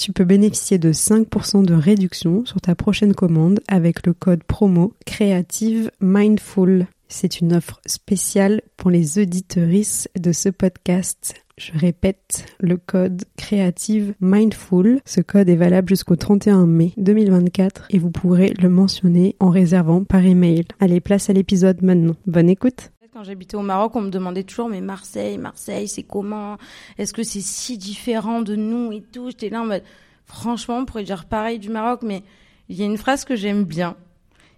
[0.00, 4.94] Tu peux bénéficier de 5% de réduction sur ta prochaine commande avec le code promo
[5.04, 6.86] Creative Mindful.
[7.08, 11.34] C'est une offre spéciale pour les auditeuristes de ce podcast.
[11.58, 15.02] Je répète, le code Creative Mindful.
[15.04, 20.04] Ce code est valable jusqu'au 31 mai 2024 et vous pourrez le mentionner en réservant
[20.04, 20.64] par email.
[20.80, 22.16] Allez, place à l'épisode maintenant.
[22.26, 22.90] Bonne écoute.
[23.20, 26.56] Quand j'habitais au Maroc, on me demandait toujours, mais Marseille, Marseille, c'est comment?
[26.96, 29.28] Est-ce que c'est si différent de nous et tout?
[29.28, 29.82] J'étais là en mode,
[30.24, 32.22] franchement, on pourrait dire pareil du Maroc, mais
[32.70, 33.94] il y a une phrase que j'aime bien.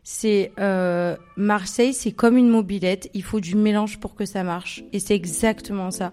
[0.05, 4.85] C'est euh, Marseille, c'est comme une mobilette, il faut du mélange pour que ça marche.
[4.93, 6.13] Et c'est exactement ça.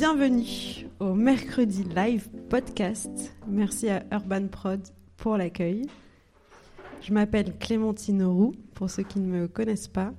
[0.00, 3.36] Bienvenue au mercredi live podcast.
[3.46, 4.80] Merci à Urban Prod
[5.18, 5.82] pour l'accueil.
[7.02, 10.14] Je m'appelle Clémentine Roux, pour ceux qui ne me connaissent pas.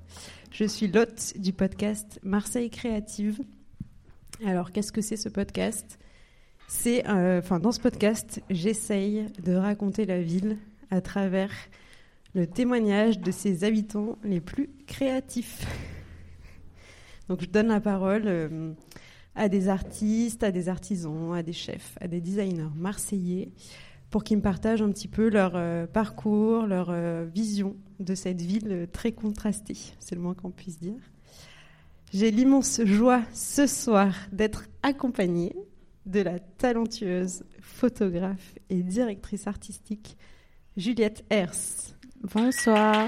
[0.51, 3.39] Je suis l'hôte du podcast Marseille Créative.
[4.45, 5.97] Alors, qu'est-ce que c'est ce podcast?
[6.67, 10.59] C'est, euh, enfin, dans ce podcast, j'essaye de raconter la ville
[10.91, 11.49] à travers
[12.35, 15.65] le témoignage de ses habitants les plus créatifs.
[17.29, 18.23] Donc, je donne la parole.
[18.27, 18.73] Euh,
[19.35, 23.49] à des artistes, à des artisans, à des chefs, à des designers marseillais
[24.09, 28.41] pour qu'ils me partagent un petit peu leur euh, parcours, leur euh, vision de cette
[28.41, 30.99] ville très contrastée, c'est le moins qu'on puisse dire.
[32.13, 35.55] J'ai l'immense joie ce soir d'être accompagnée
[36.05, 40.17] de la talentueuse photographe et directrice artistique
[40.75, 41.95] Juliette Hers.
[42.33, 43.07] Bonsoir.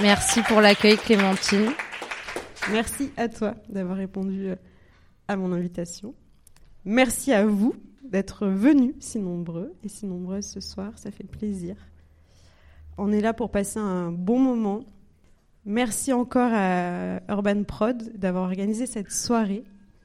[0.00, 1.72] Merci pour l'accueil Clémentine.
[2.70, 4.56] Merci à toi d'avoir répondu euh,
[5.26, 6.14] à mon invitation.
[6.84, 7.74] Merci à vous
[8.04, 11.76] d'être venus si nombreux et si nombreuses ce soir, ça fait plaisir.
[12.98, 14.84] On est là pour passer un bon moment.
[15.64, 19.64] Merci encore à Urban Prod d'avoir organisé cette soirée.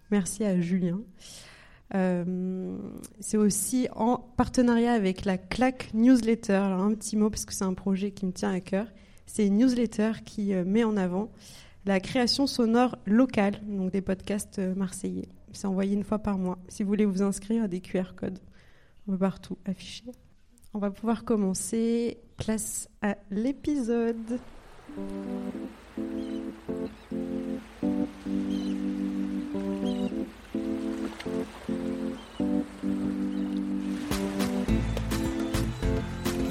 [0.09, 1.01] Merci à Julien.
[1.95, 2.77] Euh,
[3.19, 6.53] c'est aussi en partenariat avec la Claque Newsletter.
[6.53, 8.87] Alors un petit mot parce que c'est un projet qui me tient à cœur.
[9.25, 11.29] C'est une newsletter qui euh, met en avant
[11.87, 15.29] la création sonore locale, donc des podcasts euh, marseillais.
[15.53, 16.59] C'est envoyé une fois par mois.
[16.67, 18.39] Si vous voulez vous inscrire des QR codes,
[19.07, 20.03] on va partout afficher.
[20.73, 22.17] On va pouvoir commencer.
[22.35, 24.39] Place à l'épisode.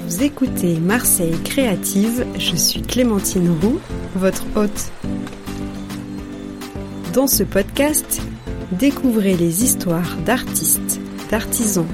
[0.07, 3.79] Vous écoutez Marseille Créative, je suis Clémentine Roux,
[4.15, 4.91] votre hôte.
[7.17, 8.21] Dans ce podcast,
[8.73, 11.01] découvrez les histoires d'artistes,
[11.31, 11.87] d'artisans,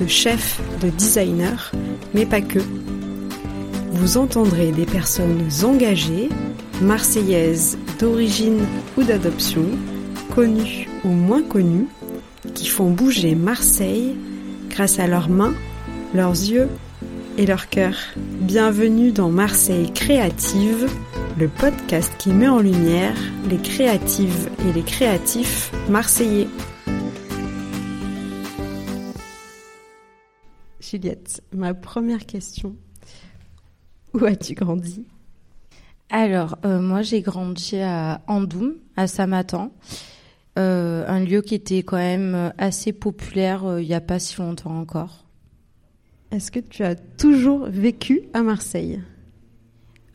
[0.00, 1.72] de chefs, de designers,
[2.14, 2.60] mais pas que.
[3.90, 6.30] Vous entendrez des personnes engagées,
[6.80, 8.60] marseillaises d'origine
[8.96, 9.66] ou d'adoption,
[10.34, 11.88] connues ou moins connues,
[12.54, 14.16] qui font bouger Marseille
[14.70, 15.52] grâce à leurs mains,
[16.14, 16.68] leurs yeux
[17.36, 17.94] et leur cœur.
[18.16, 20.88] Bienvenue dans Marseille Créative,
[21.38, 23.16] le podcast qui met en lumière
[23.48, 26.48] les créatives et les créatifs marseillais.
[30.80, 32.76] Juliette, ma première question.
[34.14, 35.06] Où as-tu grandi?
[36.10, 39.72] Alors, euh, moi j'ai grandi à Andoum, à Samatan.
[40.58, 44.36] Euh, un lieu qui était quand même assez populaire euh, il n'y a pas si
[44.38, 45.24] longtemps encore.
[46.30, 49.00] Est-ce que tu as toujours vécu à Marseille?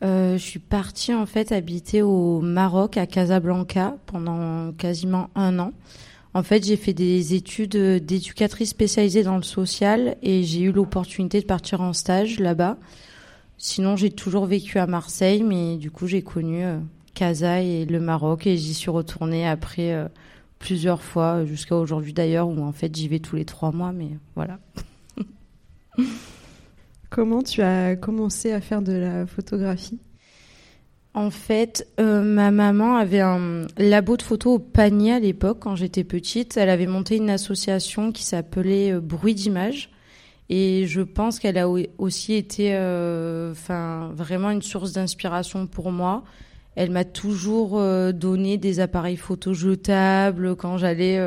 [0.02, 5.72] Euh, Je suis partie en fait habiter au Maroc, à Casablanca, pendant quasiment un an.
[6.34, 11.40] En fait, j'ai fait des études d'éducatrice spécialisée dans le social et j'ai eu l'opportunité
[11.40, 12.76] de partir en stage là-bas.
[13.56, 16.62] Sinon, j'ai toujours vécu à Marseille, mais du coup, j'ai connu
[17.14, 20.08] Casa et le Maroc et j'y suis retournée après
[20.58, 24.10] plusieurs fois, jusqu'à aujourd'hui d'ailleurs, où en fait j'y vais tous les trois mois, mais
[24.36, 24.58] voilà.
[27.10, 29.98] Comment tu as commencé à faire de la photographie?
[31.14, 35.74] En fait, euh, ma maman avait un labo de photo au panier à l'époque, quand
[35.74, 36.56] j'étais petite.
[36.56, 39.90] Elle avait monté une association qui s'appelait euh, Bruit d'image.
[40.50, 43.52] Et je pense qu'elle a aussi été euh,
[44.14, 46.24] vraiment une source d'inspiration pour moi.
[46.76, 47.82] Elle m'a toujours
[48.12, 51.20] donné des appareils photo jetables quand j'allais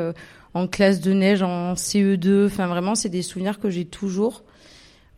[0.54, 2.46] en classe de neige en CE2.
[2.46, 4.42] Enfin, vraiment, c'est des souvenirs que j'ai toujours.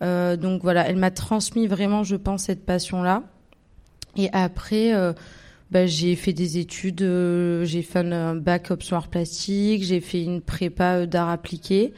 [0.03, 3.23] Euh, donc voilà, elle m'a transmis vraiment, je pense, cette passion-là.
[4.17, 5.13] Et après, euh,
[5.71, 10.23] bah, j'ai fait des études, euh, j'ai fait un bac option art plastique, j'ai fait
[10.23, 11.93] une prépa d'art appliqué.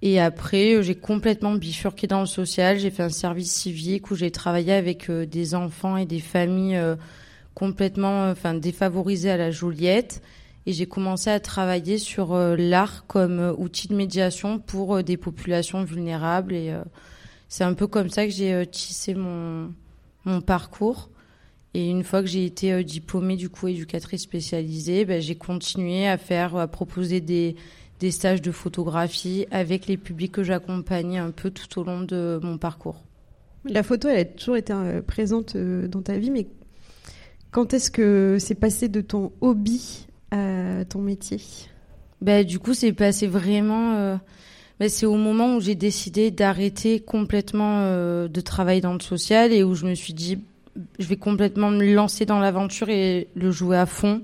[0.00, 2.78] Et après, j'ai complètement bifurqué dans le social.
[2.78, 6.80] J'ai fait un service civique où j'ai travaillé avec des enfants et des familles
[7.54, 10.22] complètement, enfin, défavorisées à la Joliette.
[10.66, 16.54] Et j'ai commencé à travailler sur l'art comme outil de médiation pour des populations vulnérables
[16.54, 16.72] et
[17.48, 19.72] c'est un peu comme ça que j'ai euh, tissé mon,
[20.24, 21.10] mon parcours.
[21.74, 26.06] Et une fois que j'ai été euh, diplômée du coup éducatrice spécialisée, ben, j'ai continué
[26.06, 27.56] à faire, à proposer des,
[28.00, 32.38] des stages de photographie avec les publics que j'accompagnais un peu tout au long de
[32.42, 33.02] mon parcours.
[33.64, 36.46] La photo, elle a toujours été euh, présente dans ta vie, mais
[37.50, 41.40] quand est-ce que c'est passé de ton hobby à ton métier?
[42.20, 44.18] Ben, Du coup, c'est passé vraiment
[44.86, 49.64] c'est au moment où j'ai décidé d'arrêter complètement euh, de travailler dans le social et
[49.64, 50.38] où je me suis dit,
[51.00, 54.22] je vais complètement me lancer dans l'aventure et le jouer à fond.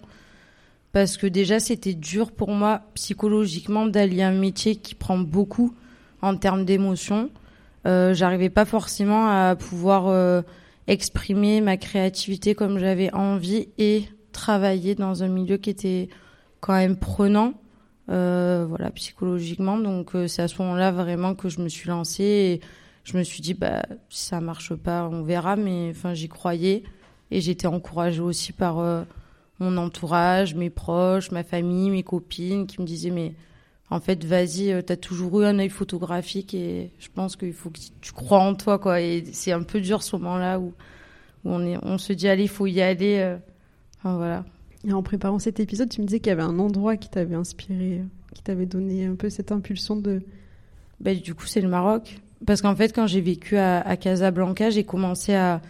[0.92, 5.74] Parce que déjà, c'était dur pour moi psychologiquement d'allier un métier qui prend beaucoup
[6.22, 7.30] en termes d'émotions.
[7.86, 10.42] Euh, J'arrivais pas forcément à pouvoir euh,
[10.86, 16.08] exprimer ma créativité comme j'avais envie et travailler dans un milieu qui était
[16.60, 17.54] quand même prenant.
[18.10, 19.78] Euh, voilà, psychologiquement.
[19.78, 22.60] Donc euh, c'est à ce moment-là vraiment que je me suis lancée et
[23.04, 25.56] je me suis dit bah si ça marche pas, on verra.
[25.56, 26.82] Mais enfin j'y croyais
[27.30, 29.04] et j'étais encouragée aussi par euh,
[29.58, 33.34] mon entourage, mes proches, ma famille, mes copines qui me disaient mais
[33.90, 37.80] en fait vas-y, t'as toujours eu un œil photographique et je pense qu'il faut que
[38.00, 39.00] tu crois en toi quoi.
[39.00, 40.74] Et c'est un peu dur ce moment-là où,
[41.44, 43.36] où on est, on se dit allez, il faut y aller.
[43.98, 44.44] Enfin voilà.
[44.86, 47.34] Et en préparant cet épisode, tu me disais qu'il y avait un endroit qui t'avait
[47.34, 48.02] inspiré,
[48.34, 50.22] qui t'avait donné un peu cette impulsion de.
[51.00, 52.20] Bah, du coup, c'est le Maroc.
[52.46, 55.62] Parce qu'en fait, quand j'ai vécu à, Casablanca, j'ai commencé à,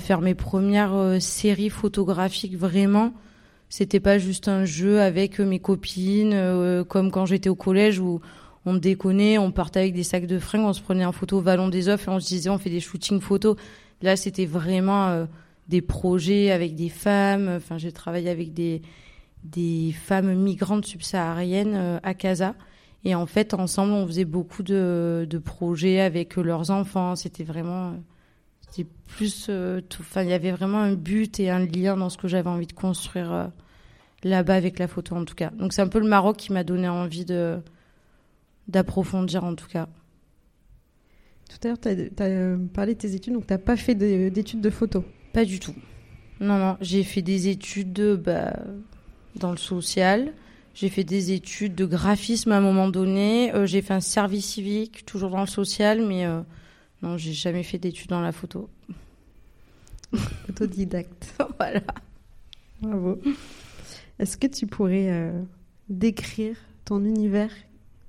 [0.00, 3.12] faire mes premières euh, séries photographiques vraiment.
[3.68, 8.00] C'était pas juste un jeu avec euh, mes copines, euh, comme quand j'étais au collège
[8.00, 8.20] où
[8.64, 11.40] on déconnait, on partait avec des sacs de fringues, on se prenait en photo au
[11.40, 13.56] Vallon des Oeufs et on se disait on fait des shootings photos.
[14.02, 15.26] Là, c'était vraiment
[15.68, 17.48] des projets avec des femmes.
[17.56, 18.82] Enfin, j'ai travaillé avec des,
[19.44, 22.54] des femmes migrantes subsahariennes euh, à Casa.
[23.04, 27.14] Et en fait, ensemble, on faisait beaucoup de, de projets avec leurs enfants.
[27.14, 27.94] C'était vraiment,
[28.68, 32.18] c'était plus, euh, enfin, il y avait vraiment un but et un lien dans ce
[32.18, 33.46] que j'avais envie de construire euh,
[34.24, 35.50] là-bas avec la photo, en tout cas.
[35.50, 37.58] Donc, c'est un peu le Maroc qui m'a donné envie de
[38.66, 39.88] d'approfondir, en tout cas.
[41.48, 44.60] Tout à l'heure, tu as, parlé de tes études, donc tu n'as pas fait d'études
[44.60, 45.04] de photo
[45.36, 45.74] pas du tout.
[46.40, 48.58] Non, non, j'ai fait des études bah,
[49.34, 50.32] dans le social.
[50.72, 53.54] J'ai fait des études de graphisme à un moment donné.
[53.54, 56.40] Euh, j'ai fait un service civique, toujours dans le social, mais euh,
[57.02, 58.70] non, j'ai jamais fait d'études dans la photo.
[60.48, 61.34] Autodidacte.
[61.58, 61.82] voilà.
[62.80, 63.20] Bravo.
[64.18, 65.42] Est-ce que tu pourrais euh,
[65.90, 67.52] décrire ton univers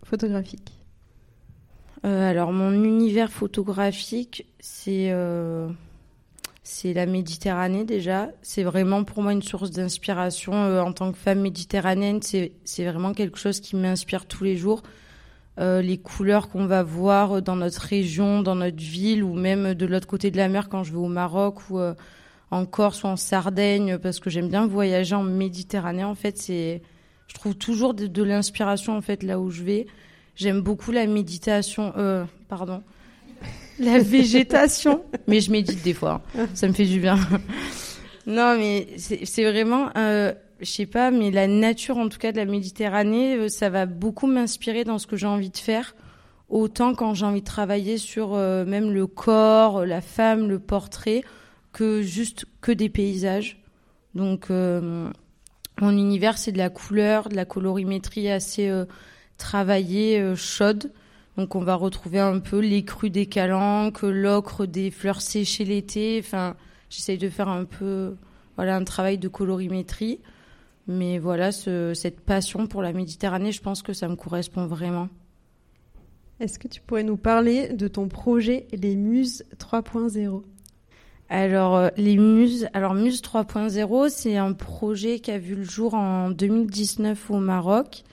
[0.05, 0.71] photographique?
[2.03, 5.11] Alors, mon univers photographique, c'est
[6.67, 8.29] c'est la Méditerranée déjà.
[8.41, 12.19] C'est vraiment pour moi une source d'inspiration euh, en tant que femme méditerranéenne.
[12.21, 14.83] C'est vraiment quelque chose qui m'inspire tous les jours.
[15.59, 19.85] Euh, les couleurs qu'on va voir dans notre région, dans notre ville, ou même de
[19.85, 21.93] l'autre côté de la mer quand je vais au Maroc ou euh,
[22.51, 26.03] en Corse ou en Sardaigne, parce que j'aime bien voyager en Méditerranée.
[26.03, 26.81] En fait, c'est,
[27.27, 29.87] je trouve toujours de, de l'inspiration en fait là où je vais.
[30.35, 31.93] J'aime beaucoup la méditation.
[32.49, 32.83] pardon
[33.79, 35.03] la végétation.
[35.27, 36.21] mais je médite des fois.
[36.53, 37.17] Ça me fait du bien.
[38.25, 42.37] non, mais c'est vraiment, euh, je sais pas, mais la nature, en tout cas, de
[42.37, 45.95] la Méditerranée, euh, ça va beaucoup m'inspirer dans ce que j'ai envie de faire.
[46.49, 51.23] Autant quand j'ai envie de travailler sur euh, même le corps, la femme, le portrait,
[51.73, 53.61] que juste que des paysages.
[54.15, 55.09] Donc, euh,
[55.79, 58.71] mon univers, c'est de la couleur, de la colorimétrie assez
[59.37, 60.91] travaillée, chaude
[61.37, 66.19] Donc on va retrouver un peu les crues des calanques, l'ocre des fleurs séchées l'été.
[66.19, 66.55] Enfin,
[66.89, 68.15] j'essaye de faire un peu
[68.55, 70.19] voilà un travail de colorimétrie.
[70.87, 75.09] Mais voilà, cette passion pour la Méditerranée, je pense que ça me correspond vraiment.
[76.39, 80.43] Est-ce que tu pourrais nous parler de ton projet Les Muses 3.0
[81.29, 85.93] alors, euh, les Muses, alors Muse 3.0, c'est un projet qui a vu le jour
[85.93, 88.05] en 2019 au Maroc.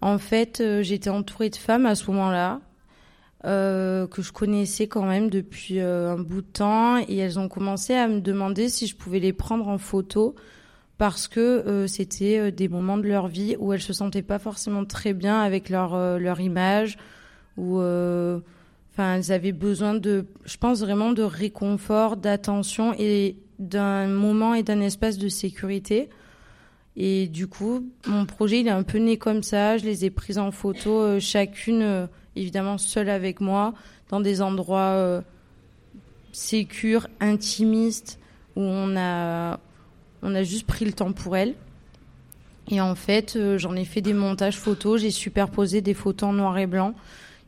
[0.00, 2.60] En fait, euh, j'étais entourée de femmes à ce moment-là,
[3.44, 7.94] euh, que je connaissais quand même depuis un bout de temps, et elles ont commencé
[7.94, 10.34] à me demander si je pouvais les prendre en photo
[10.98, 15.14] parce que c'était des moments de leur vie où elles se sentaient pas forcément très
[15.14, 16.98] bien avec leur leur image
[17.56, 17.80] ou
[18.92, 24.62] Enfin, elles avaient besoin de, je pense vraiment de réconfort, d'attention et d'un moment et
[24.62, 26.08] d'un espace de sécurité.
[26.96, 29.78] Et du coup, mon projet, il est un peu né comme ça.
[29.78, 32.06] Je les ai prises en photo, euh, chacune, euh,
[32.36, 33.74] évidemment, seule avec moi,
[34.08, 35.20] dans des endroits euh,
[36.32, 38.18] sécures, intimistes,
[38.56, 39.60] où on a,
[40.22, 41.54] on a juste pris le temps pour elles.
[42.70, 45.00] Et en fait, j'en ai fait des montages photos.
[45.00, 46.94] J'ai superposé des photos en noir et blanc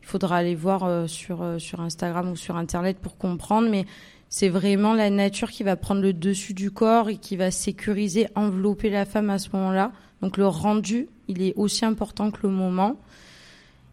[0.03, 3.69] il faudra aller voir euh, sur, euh, sur Instagram ou sur Internet pour comprendre.
[3.69, 3.85] Mais
[4.33, 8.27] c'est vraiment la nature qui va prendre le dessus du corps et qui va sécuriser,
[8.33, 9.91] envelopper la femme à ce moment-là.
[10.21, 12.97] Donc le rendu, il est aussi important que le moment.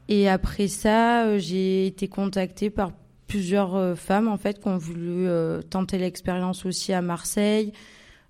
[0.09, 2.93] Et après ça, euh, j'ai été contactée par
[3.27, 5.29] plusieurs femmes en fait qui ont voulu
[5.69, 7.73] tenter l'expérience aussi à Marseille,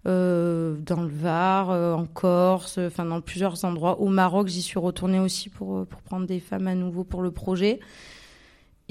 [0.06, 4.00] euh, dans le Var, euh, en Corse, enfin dans plusieurs endroits.
[4.00, 7.20] Au Maroc, j'y suis retournée aussi pour, euh, pour prendre des femmes à nouveau pour
[7.20, 7.80] le projet.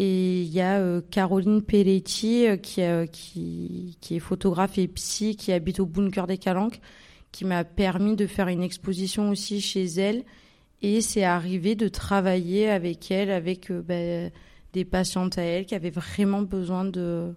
[0.01, 5.82] Et il y a Caroline Pelletti qui, qui, qui, est photographe et psy, qui habite
[5.82, 6.79] au Bunker des Calanques,
[7.34, 10.24] qui m'a permis de faire une exposition aussi chez elle.
[10.82, 14.32] Et c'est arrivé de travailler avec elle, avec ben,
[14.72, 17.36] des patientes à elle qui avaient vraiment besoin de,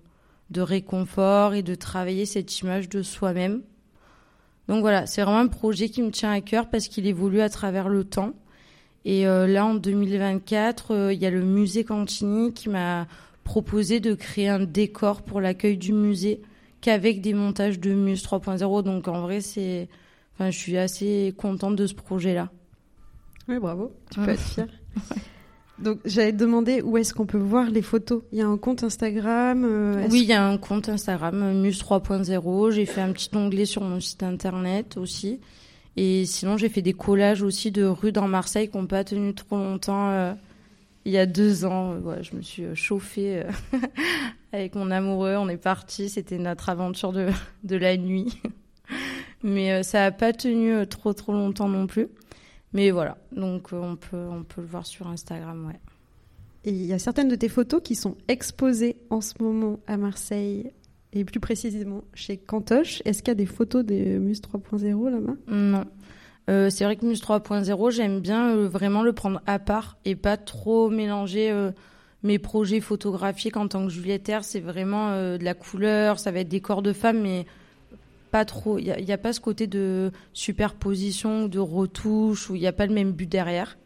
[0.50, 3.62] de réconfort et de travailler cette image de soi-même.
[4.69, 7.49] Donc voilà, c'est vraiment un projet qui me tient à cœur parce qu'il évolue à
[7.49, 8.35] travers le temps.
[9.04, 13.06] Et euh, là, en 2024, euh, il y a le musée Cantini qui m'a
[13.44, 16.40] proposé de créer un décor pour l'accueil du musée
[16.80, 18.82] qu'avec des montages de Muse 3.0.
[18.82, 19.88] Donc en vrai, c'est,
[20.35, 22.50] enfin, je suis assez contente de ce projet-là.
[23.49, 23.92] Oui, bravo.
[24.11, 24.68] Tu peux être fière.
[25.78, 28.23] Donc j'allais te demander où est-ce qu'on peut voir les photos.
[28.30, 31.82] Il y a un compte Instagram euh, Oui, il y a un compte Instagram, Muse
[31.82, 32.71] 3.0.
[32.71, 35.40] J'ai fait un petit onglet sur mon site internet aussi.
[35.96, 39.34] Et sinon, j'ai fait des collages aussi de rues dans Marseille qui n'ont pas tenu
[39.34, 40.11] trop longtemps.
[40.11, 40.34] Euh,
[41.04, 43.42] il y a deux ans, je me suis chauffée
[44.52, 45.34] avec mon amoureux.
[45.37, 46.08] On est parti.
[46.08, 47.28] C'était notre aventure de,
[47.64, 48.40] de la nuit.
[49.42, 52.08] Mais ça n'a pas tenu trop trop longtemps non plus.
[52.72, 55.80] Mais voilà, donc euh, on peut, on peut le voir sur Instagram, ouais.
[56.64, 59.96] Et il y a certaines de tes photos qui sont exposées en ce moment à
[59.96, 60.70] Marseille
[61.12, 63.02] et plus précisément chez Cantoche.
[63.04, 65.35] Est-ce qu'il y a des photos des Muse 3.0 là-bas?
[65.49, 65.85] Non.
[66.50, 70.16] Euh, c'est vrai que Muse 3.0, j'aime bien euh, vraiment le prendre à part et
[70.16, 71.54] pas trop mélanger
[72.23, 76.49] mes projets photographiques en tant que Juliette C'est vraiment de la couleur, ça va être
[76.49, 77.47] des corps de femmes, mais
[78.33, 78.78] pas trop.
[78.78, 82.87] Il n'y a, pas ce côté de superposition, de retouche, où il n'y a pas
[82.87, 83.76] le même but derrière.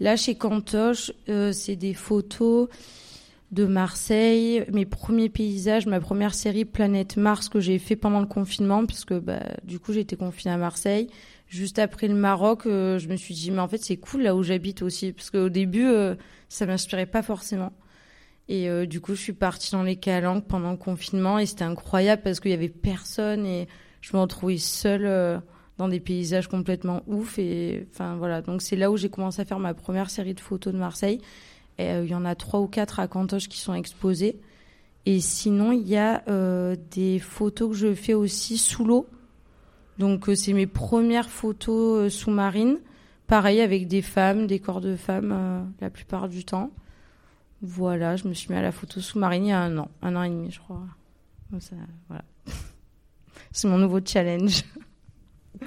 [0.00, 2.68] Là, chez Cantoche, euh, c'est des photos
[3.54, 8.26] de Marseille, mes premiers paysages, ma première série Planète Mars que j'ai fait pendant le
[8.26, 11.08] confinement, puisque bah, du coup j'étais confinée à Marseille.
[11.46, 14.34] Juste après le Maroc, euh, je me suis dit mais en fait c'est cool là
[14.34, 16.14] où j'habite aussi, parce qu'au début euh,
[16.48, 17.72] ça m'inspirait pas forcément.
[18.48, 21.64] Et euh, du coup, je suis partie dans les calanques pendant le confinement et c'était
[21.64, 23.68] incroyable parce qu'il y avait personne et
[24.00, 25.38] je me retrouvais seule euh,
[25.78, 27.38] dans des paysages complètement ouf.
[27.38, 30.40] Et enfin voilà, donc c'est là où j'ai commencé à faire ma première série de
[30.40, 31.20] photos de Marseille.
[31.80, 34.40] Euh, il y en a trois ou quatre à Cantoche qui sont exposées.
[35.06, 36.22] Et sinon, il y a
[36.90, 39.06] des photos que je fais aussi sous l'eau.
[39.98, 42.78] Donc c'est mes premières photos sous-marines.
[43.26, 46.70] Pareil avec des femmes, des corps de femmes la plupart du temps.
[47.60, 50.16] Voilà, je me suis mis à la photo sous-marine il y a un an, un
[50.16, 50.82] an et demi, je crois.
[52.08, 52.24] voilà.
[53.52, 54.64] C'est mon nouveau challenge.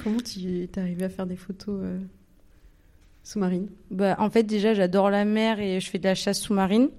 [0.04, 1.82] Comment tu es arrivé à faire des photos
[3.28, 6.40] euh, sous-marines bah, En fait, déjà, j'adore la mer et je fais de la chasse
[6.40, 6.90] sous-marine.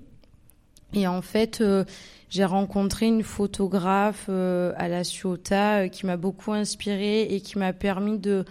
[0.94, 1.84] Et en fait, euh,
[2.30, 7.72] j'ai rencontré une photographe euh, à la Ciotat qui m'a beaucoup inspirée et qui m'a
[7.72, 8.44] permis de,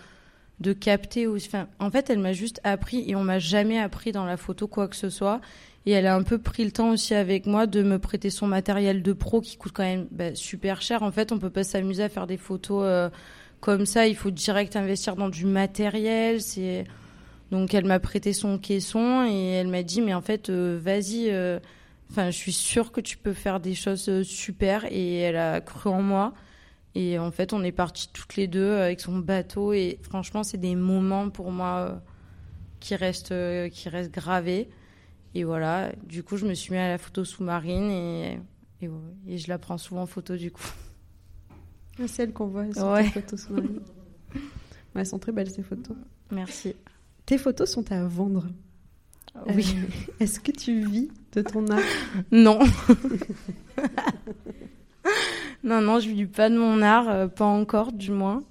[0.60, 1.28] de capter.
[1.28, 4.68] Enfin, en fait, elle m'a juste appris et on m'a jamais appris dans la photo
[4.68, 5.42] quoi que ce soit.
[5.88, 8.46] Et elle a un peu pris le temps aussi avec moi de me prêter son
[8.46, 11.02] matériel de pro qui coûte quand même bah, super cher.
[11.02, 13.10] En fait, on peut pas s'amuser à faire des photos euh,
[13.62, 14.06] comme ça.
[14.06, 16.42] Il faut direct investir dans du matériel.
[16.42, 16.84] C'est
[17.52, 21.32] Donc elle m'a prêté son caisson et elle m'a dit mais en fait vas-y
[22.10, 25.90] enfin je suis sûre que tu peux faire des choses super et elle a cru
[25.90, 26.34] en moi
[26.94, 30.58] et en fait on est partis toutes les deux avec son bateau et franchement c'est
[30.58, 32.02] des moments pour moi
[32.82, 33.34] qui restent
[33.72, 34.70] qui restent gravés
[35.34, 38.40] et voilà du coup je me suis mis à la photo sous-marine et
[38.82, 40.68] et, je la prends souvent en photo du coup.
[42.08, 43.06] Celle qu'on voit sur ouais.
[43.06, 43.82] photos sous-marine.
[44.96, 45.98] elles sont très belles ces photos.
[46.32, 46.76] Merci.
[47.28, 48.48] Tes photos sont à vendre.
[49.54, 49.76] Oui.
[49.76, 51.82] Euh, est-ce que tu vis de ton art?
[52.32, 52.58] Non.
[55.64, 58.46] non, non, je vis pas de mon art, euh, pas encore du moins.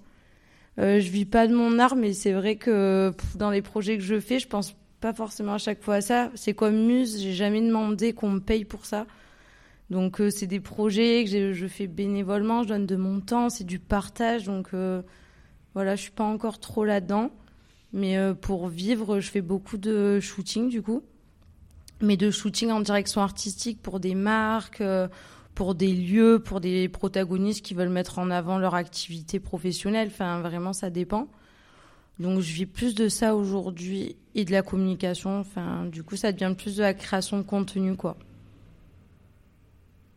[0.78, 4.04] Euh, je vis pas de mon art, mais c'est vrai que dans les projets que
[4.04, 6.30] je fais, je pense pas forcément à chaque fois à ça.
[6.35, 9.06] C'est comme Muse, j'ai jamais demandé qu'on me paye pour ça.
[9.88, 13.64] Donc euh, c'est des projets que je fais bénévolement, je donne de mon temps, c'est
[13.64, 14.45] du partage.
[14.45, 14.68] Donc
[15.73, 17.30] voilà, je suis pas encore trop là-dedans.
[17.97, 21.03] Mais euh, pour vivre, je fais beaucoup de shooting du coup.
[22.03, 24.83] Mais de shooting en direction artistique pour des marques,
[25.55, 30.09] pour des lieux, pour des protagonistes qui veulent mettre en avant leur activité professionnelle.
[30.12, 31.26] Enfin, vraiment, ça dépend.
[32.19, 35.41] Donc je vis plus de ça aujourd'hui et de la communication.
[35.41, 38.19] Enfin, du coup, ça devient plus de la création de contenu, quoi.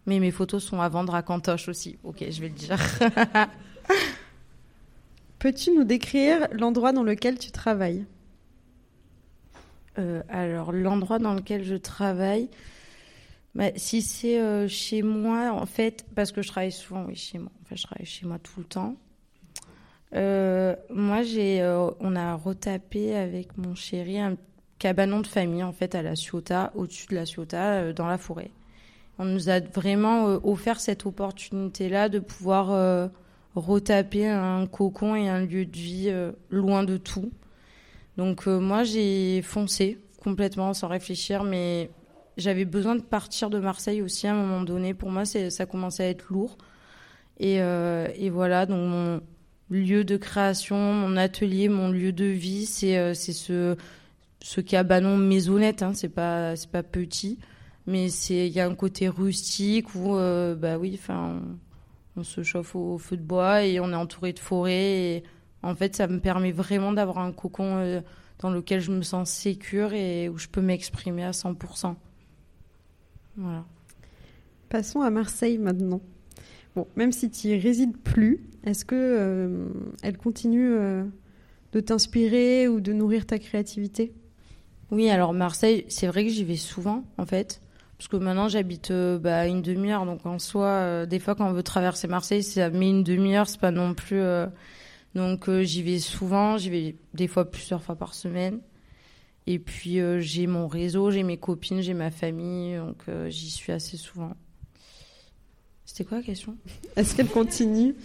[0.05, 1.97] Mais mes photos sont à vendre à Cantoche aussi.
[2.03, 2.77] Ok, je vais le dire.
[5.39, 8.05] Peux-tu nous décrire l'endroit dans lequel tu travailles?
[9.97, 12.49] Euh, Alors, l'endroit dans lequel je travaille,
[13.55, 17.39] bah, si c'est euh, chez moi, en fait, parce que je travaille souvent, oui, chez
[17.39, 17.51] moi.
[17.61, 18.97] Enfin, je travaille chez moi tout le temps.
[20.13, 21.63] Euh, moi, j'ai,
[22.01, 24.35] on a retapé avec mon chéri un
[24.77, 28.51] cabanon de famille, en fait, à la Ciotat, au-dessus de la Ciotat, dans la forêt
[29.21, 33.09] on nous a vraiment offert cette opportunité-là de pouvoir
[33.55, 37.31] retaper un cocon et un lieu de vie euh, loin de tout.
[38.17, 41.89] Donc moi, j'ai foncé complètement sans réfléchir, mais
[42.35, 44.93] j'avais besoin de partir de Marseille aussi à un moment donné.
[44.93, 46.57] Pour moi, ça commençait à être lourd.
[47.39, 47.61] Et,
[48.29, 49.21] voilà, donc mon
[49.69, 53.77] lieu de création, mon atelier, mon lieu de vie, c'est ce,
[54.41, 57.39] ce cabanon maisonnette, hein, c'est pas, pas petit
[57.89, 61.41] mais il y a un côté rustique où euh, bah oui enfin
[62.19, 65.23] on, se chauffe au feu de bois et on est entouré de forêts et
[65.63, 68.01] en fait ça me permet vraiment d'avoir un cocon euh,
[68.39, 71.95] dans lequel je me sens sécure et où je peux m'exprimer à 100%.
[73.37, 73.65] Voilà.
[74.69, 76.01] Passons à Marseille maintenant.
[76.75, 79.67] Bon, même si tu y résides plus, est-ce que euh,
[80.03, 80.75] elle continue
[81.71, 84.13] de t'inspirer ou de nourrir ta créativité?
[84.91, 87.61] Oui, alors Marseille, c'est vrai que j'y vais souvent en fait.
[87.99, 90.05] Parce que maintenant, j'habite euh, bah, une demi-heure.
[90.05, 93.49] Donc, en soi, euh, des fois, quand on veut traverser Marseille, ça met une demi-heure.
[93.49, 94.21] C'est pas non plus.
[94.21, 94.47] Euh,
[95.15, 96.57] donc, j'y vais souvent.
[96.57, 98.61] J'y vais des fois plusieurs fois par semaine.
[99.47, 102.77] Et puis, j'ai mon réseau, j'ai mes copines, j'ai ma famille.
[102.77, 104.31] Donc, j'y suis assez souvent.
[105.83, 106.55] C'était quoi la question?
[106.95, 107.95] Est-ce qu'elle continue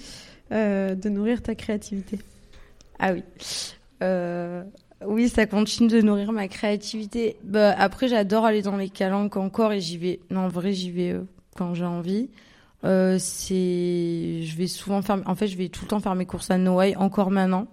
[0.51, 2.19] de nourrir ta créativité?
[2.99, 3.23] Ah oui.
[5.07, 7.37] Oui, ça continue de nourrir ma créativité.
[7.45, 10.21] Bah, après, j'adore aller dans les calanques encore et j'y vais.
[10.31, 11.23] Non, en vrai, j'y vais euh,
[11.57, 12.31] quand j'ai envie.
[12.85, 15.23] Euh, c'est, je vais souvent faire.
[15.27, 17.67] En fait, je vais tout le temps faire mes courses à Noailles, encore maintenant.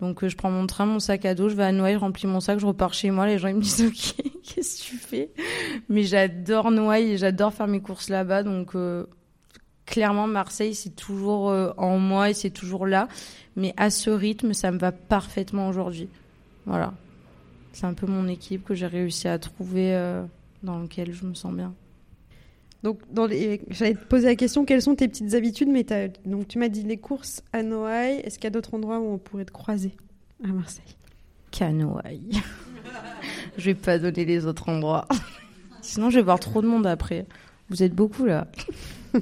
[0.00, 1.98] Donc, euh, je prends mon train, mon sac à dos, je vais à Noailles, je
[1.98, 3.26] remplis mon sac, je repars chez moi.
[3.26, 5.30] Les gens ils me disent OK, qu'est-ce que tu fais?
[5.88, 8.42] Mais j'adore Noailles et j'adore faire mes courses là-bas.
[8.42, 8.74] Donc,
[9.86, 13.08] clairement, Marseille, c'est toujours en moi et c'est toujours là.
[13.56, 16.08] Mais à ce rythme, ça me va parfaitement aujourd'hui.
[16.66, 16.94] Voilà.
[17.72, 20.24] C'est un peu mon équipe que j'ai réussi à trouver euh,
[20.62, 21.74] dans lequel je me sens bien.
[22.82, 23.62] Donc, dans les...
[23.70, 25.68] j'allais te poser la question quelles sont tes petites habitudes?
[25.68, 25.86] Mais
[26.26, 28.20] donc, tu m'as dit les courses à Noailles.
[28.24, 29.94] Est-ce qu'il y a d'autres endroits où on pourrait te croiser
[30.44, 30.96] à Marseille?
[31.50, 32.42] Qu'à Noailles.
[33.56, 35.06] je vais pas donner les autres endroits.
[35.80, 37.26] Sinon, je vais voir trop de monde après.
[37.70, 38.48] Vous êtes beaucoup là.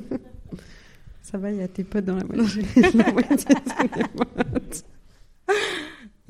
[1.23, 2.65] Ça va, il y a tes potes dans la moitié.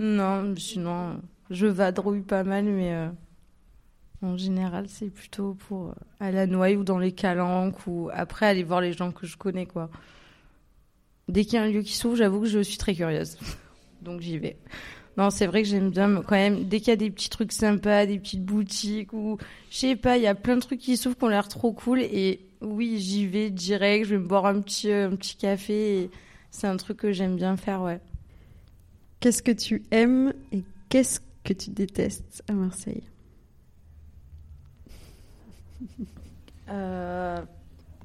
[0.00, 3.08] Non, sinon, je vadrouille pas mal, mais euh,
[4.22, 8.62] en général, c'est plutôt pour euh, à Noailles ou dans les calanques ou après aller
[8.62, 9.90] voir les gens que je connais, quoi.
[11.28, 13.36] Dès qu'il y a un lieu qui s'ouvre, j'avoue que je suis très curieuse.
[14.02, 14.56] Donc j'y vais.
[15.18, 17.52] Non, c'est vrai que j'aime bien quand même, dès qu'il y a des petits trucs
[17.52, 19.36] sympas, des petites boutiques ou
[19.70, 21.72] je sais pas, il y a plein de trucs qui s'ouvrent qui ont l'air trop
[21.72, 25.36] cool et oui, j'y vais direct, je vais me boire un petit, euh, un petit
[25.36, 26.10] café
[26.50, 28.00] c'est un truc que j'aime bien faire, ouais.
[29.20, 33.02] Qu'est-ce que tu aimes et qu'est-ce que tu détestes à Marseille?
[36.70, 37.40] Euh,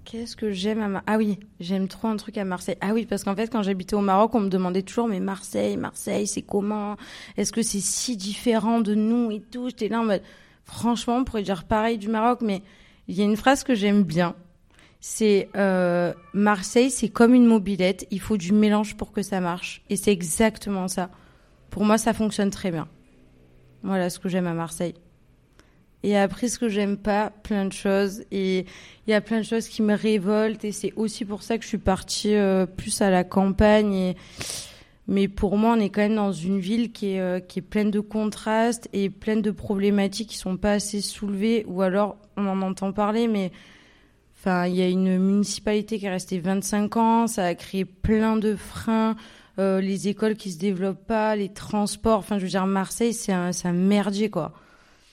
[0.06, 2.78] Qu'est-ce que j'aime à Marseille Ah oui, j'aime trop un truc à Marseille.
[2.80, 5.78] Ah oui, parce qu'en fait, quand j'habitais au Maroc, on me demandait toujours, mais Marseille,
[5.78, 6.96] Marseille, c'est comment?
[7.38, 9.70] Est-ce que c'est si différent de nous et tout?
[9.70, 10.22] J'étais là en mode,
[10.64, 12.62] franchement, on pourrait dire pareil du Maroc, mais
[13.08, 14.36] il y a une phrase que j'aime bien.
[15.08, 18.08] C'est euh, Marseille, c'est comme une mobilette.
[18.10, 19.84] Il faut du mélange pour que ça marche.
[19.92, 21.12] Et c'est exactement ça.
[21.70, 22.88] Pour moi, ça fonctionne très bien.
[23.84, 24.96] Voilà ce que j'aime à Marseille.
[26.02, 28.24] Et après, ce que j'aime pas, plein de choses.
[28.32, 28.66] Et
[29.06, 30.66] il y a plein de choses qui me révoltent.
[30.66, 34.16] Et c'est aussi pour ça que je suis partie euh, plus à la campagne.
[35.08, 37.62] Mais pour moi, on est quand même dans une ville qui est, euh, qui est
[37.62, 41.64] pleine de contrastes et pleine de problématiques qui sont pas assez soulevées.
[41.68, 43.52] Ou alors, on en entend parler, mais
[44.46, 47.28] il y a une municipalité qui est restée 25 ans.
[47.28, 49.16] Ça a créé plein de freins.
[49.58, 52.20] Euh, les écoles qui se développent pas, les transports.
[52.20, 54.54] Enfin, je veux dire, Marseille, c'est un, un merdier, quoi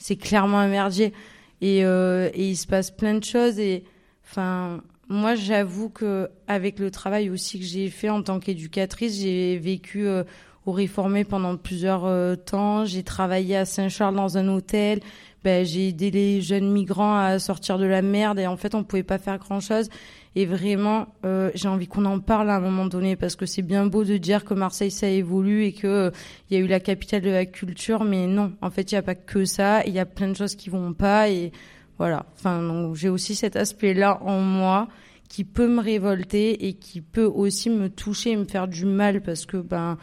[0.02, 1.12] c'est clairement un merdier.
[1.60, 3.58] Et, euh, et, il se passe plein de choses.
[3.58, 3.84] Et
[4.24, 9.56] enfin, moi, j'avoue que avec le travail aussi que j'ai fait en tant qu'éducatrice, j'ai
[9.58, 10.24] vécu euh,
[10.66, 12.84] au Réformé pendant plusieurs euh, temps.
[12.84, 15.00] J'ai travaillé à Saint-Charles dans un hôtel.
[15.44, 18.38] Ben, j'ai aidé les jeunes migrants à sortir de la merde.
[18.38, 19.88] Et en fait, on pouvait pas faire grand-chose.
[20.34, 23.62] Et vraiment, euh, j'ai envie qu'on en parle à un moment donné parce que c'est
[23.62, 26.10] bien beau de dire que Marseille ça évolue et que euh,
[26.48, 28.98] il y a eu la capitale de la culture, mais non, en fait, il n'y
[28.98, 29.84] a pas que ça.
[29.84, 31.52] Il y a plein de choses qui vont pas et
[31.98, 32.24] voilà.
[32.34, 34.88] Enfin, donc j'ai aussi cet aspect-là en moi
[35.28, 39.22] qui peut me révolter et qui peut aussi me toucher et me faire du mal
[39.22, 39.98] parce que ben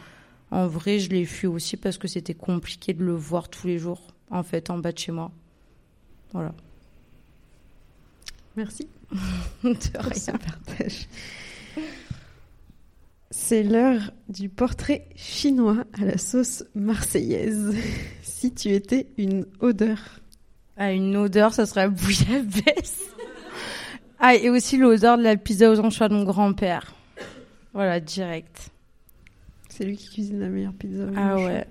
[0.50, 3.78] en vrai, je l'ai fui aussi parce que c'était compliqué de le voir tous les
[3.78, 5.30] jours en fait en bas de chez moi.
[6.32, 6.52] Voilà.
[8.56, 8.88] Merci.
[9.64, 10.38] de rien.
[10.38, 11.08] partage.
[13.30, 17.76] C'est l'heure du portrait chinois à la sauce marseillaise.
[18.22, 19.98] si tu étais une odeur.
[20.76, 23.10] Ah, une odeur, ça serait la bouillabaisse.
[24.18, 26.94] ah, et aussi l'odeur de la pizza aux anchois de mon grand-père.
[27.72, 28.70] Voilà, direct.
[29.68, 31.04] C'est lui qui cuisine la meilleure pizza.
[31.16, 31.66] Ah ouais.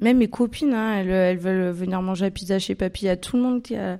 [0.00, 3.04] Même mes copines, hein, elles, elles, veulent venir manger la pizza chez papy.
[3.04, 3.98] Il y a tout le monde qui a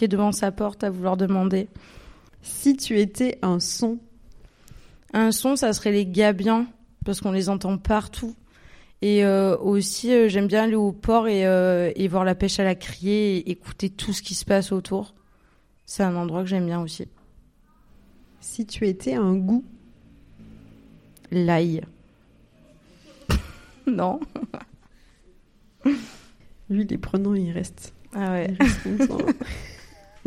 [0.00, 1.68] qui est devant sa porte à vouloir demander.
[2.40, 3.98] Si tu étais un son
[5.12, 6.68] Un son, ça serait les gabiens,
[7.04, 8.34] parce qu'on les entend partout.
[9.02, 12.58] Et euh, aussi, euh, j'aime bien aller au port et, euh, et, voir la pêche
[12.60, 15.14] à la criée et écouter tout ce qui se passe autour.
[15.84, 17.04] C'est un endroit que j'aime bien aussi.
[18.40, 19.66] Si tu étais un goût
[21.30, 21.82] L'ail.
[23.86, 24.18] non.
[26.70, 27.94] Lui, les prenant, il reste.
[28.14, 28.56] Ah ouais.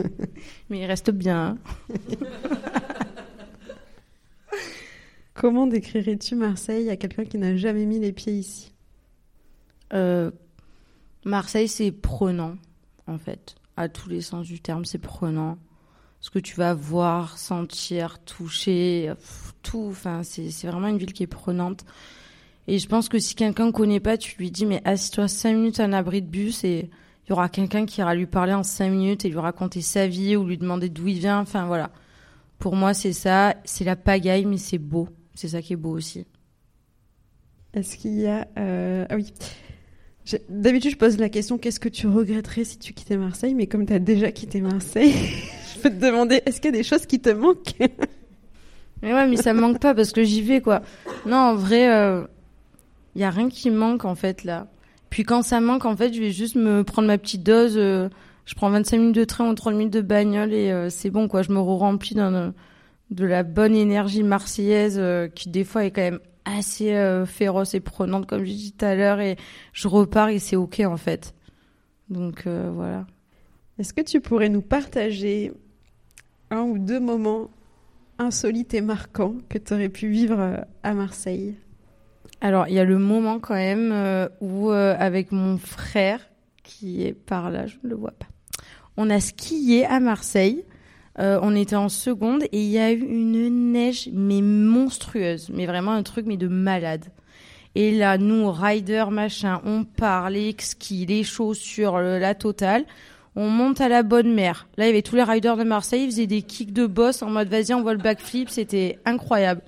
[0.70, 1.58] Mais il reste bien.
[5.34, 8.74] Comment décrirais-tu Marseille à quelqu'un qui n'a jamais mis les pieds ici?
[9.94, 10.32] Euh,
[11.26, 12.56] Marseille, c'est prenant,
[13.08, 13.56] en fait.
[13.76, 15.58] À tous les sens du terme, c'est prenant.
[16.20, 19.12] Ce que tu vas voir, sentir, toucher,
[19.62, 19.88] tout.
[19.90, 21.84] Enfin, c'est vraiment une ville qui est prenante.
[22.68, 25.54] Et je pense que si quelqu'un ne connaît pas, tu lui dis, mais assis-toi cinq
[25.54, 26.90] minutes à un abri de bus et
[27.26, 30.08] il y aura quelqu'un qui ira lui parler en cinq minutes et lui raconter sa
[30.08, 31.40] vie ou lui demander d'où il vient.
[31.40, 31.92] Enfin voilà.
[32.60, 33.56] Pour moi, c'est ça.
[33.66, 35.10] C'est la pagaille, mais c'est beau.
[35.36, 36.26] C'est ça qui est beau aussi.
[37.74, 38.48] Est-ce qu'il y a.
[38.58, 39.06] Euh...
[39.10, 39.34] Ah oui.
[40.48, 43.56] D'habitude, je pose la question qu'est-ce que tu regretterais si tu quittais Marseille?
[43.56, 45.14] Mais comme tu as déjà quitté Marseille,
[45.76, 47.76] je peux te demander est-ce qu'il y a des choses qui te manquent?
[49.02, 50.82] Mais ouais, mais ça me manque pas parce que j'y vais, quoi.
[51.26, 51.90] Non, en vrai,
[53.16, 54.68] il euh, y a rien qui manque, en fait, là.
[55.14, 57.76] Puis quand ça manque, en fait, je vais juste me prendre ma petite dose.
[57.78, 58.10] Euh,
[58.46, 61.28] je prends 25 minutes de train ou 30 minutes de bagnole et euh, c'est bon,
[61.28, 61.44] quoi.
[61.44, 66.20] Je me remplis de la bonne énergie marseillaise euh, qui, des fois, est quand même
[66.46, 66.92] assez
[67.28, 69.20] féroce et prenante, comme je dit tout à l'heure.
[69.20, 69.38] Et
[69.72, 71.36] je repars et c'est OK, en fait.
[72.10, 73.06] Donc, voilà.
[73.78, 75.54] Est-ce que tu pourrais nous partager
[76.50, 77.52] un ou deux moments
[78.18, 81.54] insolites et marquants que tu aurais pu vivre à Marseille?
[82.44, 86.20] Alors, il y a le moment quand même euh, où, euh, avec mon frère,
[86.62, 88.26] qui est par là, je ne le vois pas,
[88.98, 90.66] on a skié à Marseille.
[91.20, 95.68] Euh, on était en seconde et il y a eu une neige, mais monstrueuse, mais
[95.68, 97.06] vraiment un truc, mais de malade.
[97.76, 102.84] Et là, nous, rider, machin, on part, les skis, les chaussures, la totale.
[103.36, 104.68] On monte à la bonne mer.
[104.78, 107.22] Là, il y avait tous les riders de Marseille, ils faisaient des kicks de boss
[107.22, 109.62] en mode vas-y, on voit le backflip, c'était incroyable.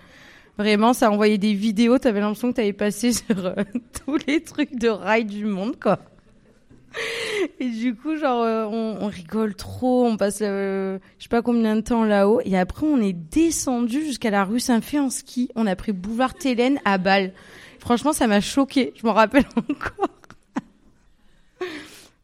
[0.57, 3.55] Vraiment, ça envoyait des vidéos, t'avais l'impression que t'avais passé sur euh,
[4.05, 5.99] tous les trucs de rail du monde, quoi.
[7.59, 11.75] Et du coup, genre, euh, on, rigole trop, on passe, euh, je sais pas combien
[11.75, 15.49] de temps là-haut, et après, on est descendu jusqu'à la rue Saint-Fé en ski.
[15.55, 17.33] On a pris boulevard Télène à Bâle.
[17.79, 18.93] Franchement, ça m'a choqué.
[18.95, 20.09] Je m'en rappelle encore.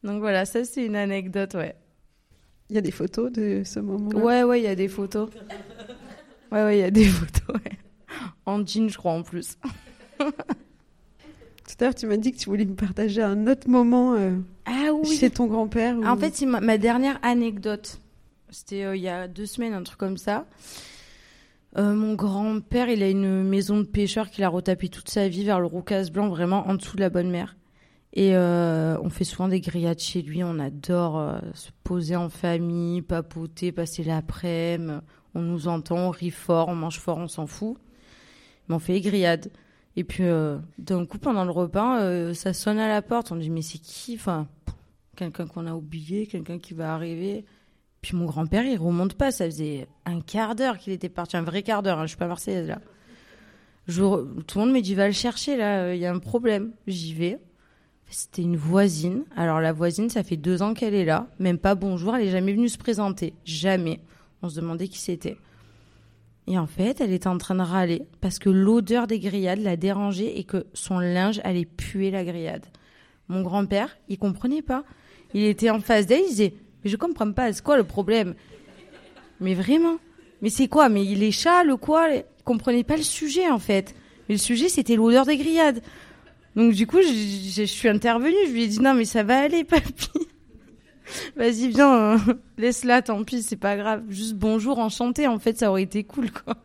[0.03, 1.75] Donc voilà, ça c'est une anecdote, ouais.
[2.69, 4.17] Il y a des photos de ce moment-là?
[4.17, 5.29] Ouais, ouais, il y a des photos.
[6.51, 7.55] Ouais, ouais, il y a des photos.
[7.55, 7.77] ouais.
[8.45, 9.57] En jean, je crois, en plus.
[10.19, 14.35] Tout à l'heure, tu m'as dit que tu voulais me partager un autre moment euh,
[14.65, 15.15] Ah oui.
[15.15, 15.97] chez ton grand-père.
[15.97, 17.99] ou- En fait, c'est ma, dernière anecdote.
[18.49, 20.45] C'était euh, il y a deux semaines, un truc comme ça.
[21.77, 25.45] Euh, mon grand-père, il a une maison de pêcheur qu'il a retapé toute sa vie
[25.45, 27.55] vers le Roucas Blanc, vraiment en dessous de la bonne mer.
[28.13, 30.43] Et euh, on fait souvent des grillades chez lui.
[30.43, 34.91] On adore euh, se poser en famille, papoter, passer l'après-midi.
[35.33, 37.77] On nous entend, on rit fort, on mange fort, on s'en fout.
[38.69, 39.49] On fait les.
[39.97, 43.31] Et puis, euh, d'un coup, pendant le repas, euh, ça sonne à la porte.
[43.31, 44.47] On dit, mais c'est qui enfin,
[45.15, 47.45] quelqu'un qu'on a oublié, quelqu'un qui va arriver.
[48.01, 49.31] Puis mon grand-père, il remonte pas.
[49.31, 51.99] Ça faisait un quart d'heure qu'il était parti, un vrai quart d'heure.
[51.99, 52.79] hein, je suis pas marseillaise là.
[53.87, 56.71] Tout le monde me dit va le chercher là, il y a un problème.
[56.87, 57.39] J'y vais.
[58.09, 59.23] C'était une voisine.
[59.35, 61.27] Alors la voisine, ça fait deux ans qu'elle est là.
[61.39, 63.33] Même pas bonjour, elle est jamais venue se présenter.
[63.45, 63.99] Jamais.
[64.41, 65.37] On se demandait qui c'était.
[66.51, 69.77] Et en fait, elle était en train de râler parce que l'odeur des grillades l'a
[69.77, 72.65] dérangée et que son linge allait puer la grillade.
[73.29, 74.83] Mon grand-père, il comprenait pas.
[75.33, 78.35] Il était en face d'elle, il disait Mais je comprends pas, c'est quoi le problème?
[79.39, 79.95] Mais vraiment
[80.41, 80.89] Mais c'est quoi?
[80.89, 82.09] Mais il est chat, le quoi?
[82.13, 83.95] Il comprenait pas le sujet en fait.
[84.27, 85.81] Mais le sujet, c'était l'odeur des grillades.
[86.57, 89.23] Donc du coup, je, je- je suis intervenue, je lui ai dit Non, mais ça
[89.23, 90.09] va aller, papy.
[91.35, 92.17] Vas-y, viens, euh,
[92.57, 94.03] laisse-la, tant pis, c'est pas grave.
[94.09, 96.55] Juste bonjour, enchanté, en fait, ça aurait été cool, quoi.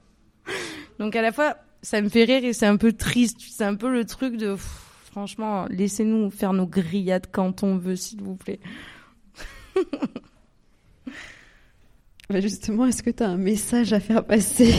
[0.98, 3.38] Donc à la fois, ça me fait rire et c'est un peu triste.
[3.40, 7.96] C'est un peu le truc de, pff, franchement, laissez-nous faire nos grillades quand on veut,
[7.96, 8.60] s'il vous plaît.
[12.28, 14.74] Bah, justement, est-ce que tu as un message à faire passer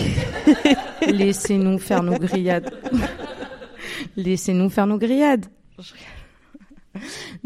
[1.08, 2.70] Laissez-nous faire nos grillades.
[4.18, 5.46] Laissez-nous faire nos grillades.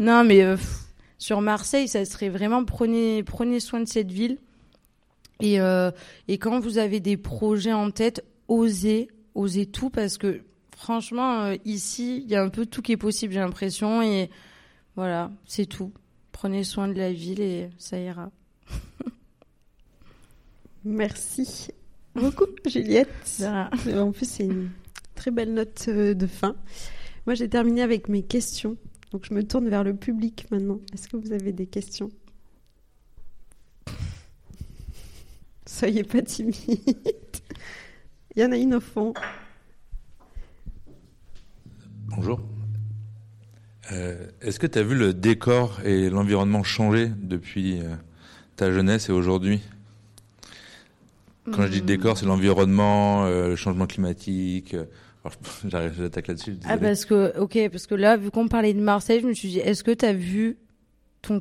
[0.00, 0.56] Non, mais euh,
[1.22, 4.38] sur Marseille, ça serait vraiment prenez, prenez soin de cette ville.
[5.38, 5.92] Et, euh,
[6.26, 9.06] et quand vous avez des projets en tête, osez,
[9.36, 10.40] osez tout parce que
[10.76, 14.02] franchement, euh, ici, il y a un peu tout qui est possible, j'ai l'impression.
[14.02, 14.30] Et
[14.96, 15.92] voilà, c'est tout.
[16.32, 18.32] Prenez soin de la ville et ça ira.
[20.84, 21.68] Merci
[22.16, 23.44] beaucoup, Juliette.
[23.94, 24.70] En plus, c'est une
[25.14, 26.56] très belle note euh, de fin.
[27.26, 28.76] Moi, j'ai terminé avec mes questions.
[29.12, 30.80] Donc, je me tourne vers le public maintenant.
[30.94, 32.10] Est-ce que vous avez des questions?
[35.66, 36.56] Soyez pas timide.
[38.34, 39.12] Il y en a une au fond.
[42.06, 42.40] Bonjour.
[43.92, 47.94] Euh, Est-ce que tu as vu le décor et l'environnement changer depuis euh,
[48.56, 49.60] ta jeunesse et aujourd'hui?
[51.52, 54.74] Quand je dis décor, c'est l'environnement, euh, le changement climatique.
[55.26, 56.58] Euh, j'attaque là-dessus.
[56.64, 59.48] Ah parce que ok parce que là vu qu'on parlait de Marseille je me suis
[59.48, 60.58] dit est-ce que t'as vu
[61.22, 61.40] ton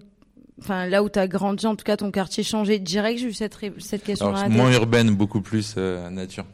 [0.60, 3.56] enfin là où t'as grandi en tout cas ton quartier changer direct j'ai eu cette
[3.56, 6.46] ré- cette question Alors, la moins urbaine, beaucoup plus euh, nature.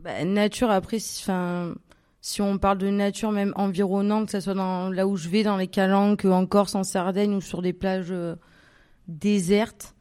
[0.00, 1.74] Bah, nature après si- enfin
[2.20, 5.42] si on parle de nature même environnante que ça soit dans là où je vais
[5.42, 8.34] dans les Calanques en Corse en Sardaigne ou sur des plages euh,
[9.08, 9.93] désertes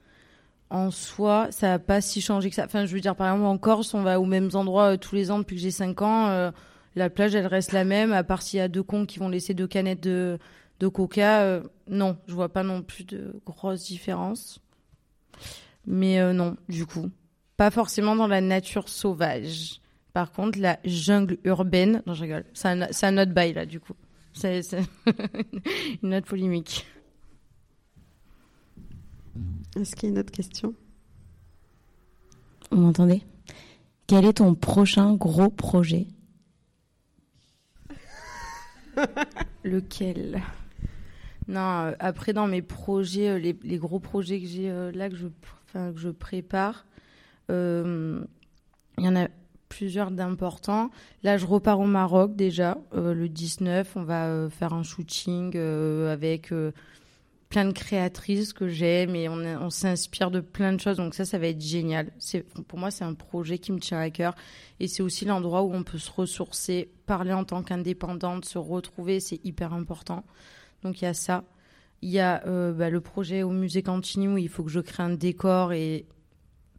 [0.74, 3.46] en soi ça n'a pas si changé que ça enfin je veux dire par exemple
[3.46, 6.02] en Corse on va aux mêmes endroits euh, tous les ans depuis que j'ai 5
[6.02, 6.52] ans euh,
[6.96, 9.30] la plage elle reste la même à part s'il y a deux cons qui vont
[9.30, 10.40] laisser deux canettes de
[10.80, 14.60] de coca euh, non je vois pas non plus de grosses différences
[15.86, 17.10] mais non du coup
[17.56, 19.80] pas forcément dans la nature sauvage
[20.14, 23.80] par contre, la jungle urbaine, non, je rigole, c'est un, un autre bail là, du
[23.80, 23.96] coup.
[24.34, 24.62] C'est
[26.04, 26.86] une autre polémique.
[29.76, 30.74] Est-ce qu'il y a une autre question?
[32.72, 33.24] Vous m'entendez
[34.08, 36.08] Quel est ton prochain gros projet?
[39.64, 40.42] Lequel?
[41.48, 45.10] Non, euh, après, dans mes projets, euh, les, les gros projets que j'ai euh, là,
[45.10, 45.28] que je,
[45.68, 46.86] enfin, que je prépare,
[47.50, 48.24] euh,
[48.98, 49.28] il y en a
[49.70, 50.92] plusieurs d'importants.
[51.24, 53.94] Là, je repars au Maroc déjà, euh, le 19.
[53.96, 56.72] On va euh, faire un shooting euh, avec euh,
[57.54, 60.98] plein de créatrices que j'aime et on, s'inspire de plein de choses.
[60.98, 62.12] Donc ça, ça va être génial.
[62.68, 64.34] Pour moi, c'est un projet qui me tient à cœur.
[64.80, 69.20] Et c'est aussi l'endroit où on peut se ressourcer, parler en tant qu'indépendante, se retrouver.
[69.20, 70.26] C'est hyper important.
[70.82, 71.44] Donc il y a ça.
[72.02, 74.80] Il y a euh, bah, le projet au musée Cantini où il faut que je
[74.80, 76.08] crée un décor et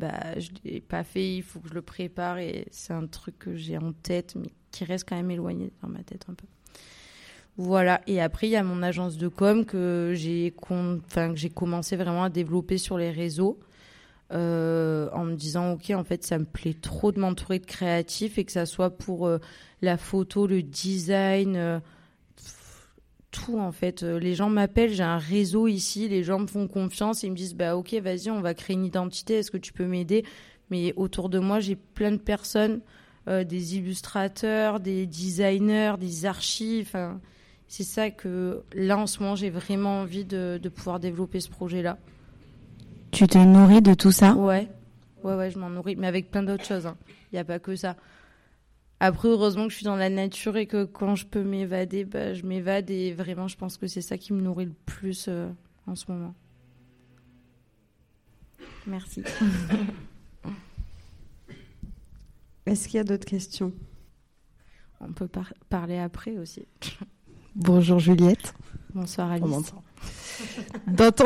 [0.00, 1.36] bah, je l'ai pas fait.
[1.36, 4.52] Il faut que je le prépare et c'est un truc que j'ai en tête mais
[4.72, 6.48] qui reste quand même éloigné dans ma tête un peu.
[7.56, 8.00] Voilà.
[8.06, 10.52] Et après, il y a mon agence de com que j'ai
[11.54, 13.58] commencé vraiment à développer sur les réseaux.
[14.32, 18.38] euh, en me disant, OK, en fait, ça me plaît trop de m'entourer de créatifs
[18.38, 19.38] et que ça soit pour euh,
[19.82, 21.80] la photo, le design, euh,
[23.30, 24.02] tout en fait.
[24.02, 27.54] Les gens m'appellent, j'ai un réseau ici, les gens me font confiance, ils me disent
[27.54, 30.24] bah ok vas-y on va créer une identité, est-ce que tu peux m'aider?
[30.70, 32.80] Mais autour de moi j'ai plein de personnes,
[33.26, 36.96] des illustrateurs, des designers, des archives.
[37.68, 41.50] C'est ça que là en ce moment j'ai vraiment envie de, de pouvoir développer ce
[41.50, 41.98] projet-là.
[43.10, 44.34] Tu te nourris de tout ça?
[44.34, 44.68] Ouais,
[45.22, 46.88] ouais, ouais, je m'en nourris, mais avec plein d'autres choses.
[47.32, 47.96] Il n'y a pas que ça.
[49.00, 52.32] Après, heureusement que je suis dans la nature et que quand je peux m'évader, bah,
[52.34, 55.48] je m'évade et vraiment, je pense que c'est ça qui me nourrit le plus euh,
[55.86, 56.34] en ce moment.
[58.86, 59.22] Merci.
[62.66, 63.72] Est-ce qu'il y a d'autres questions?
[65.00, 66.66] On peut par- parler après aussi.
[67.54, 68.54] Bonjour Juliette.
[68.94, 69.72] Bonsoir On Alice.
[70.86, 71.24] Dans ton-